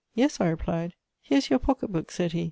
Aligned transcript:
"Yes," 0.15 0.41
I 0.41 0.47
replied. 0.49 0.95
"Here 1.21 1.37
is 1.37 1.51
your 1.51 1.59
pocket 1.59 1.91
book," 1.91 2.09
said 2.09 2.31
he. 2.31 2.39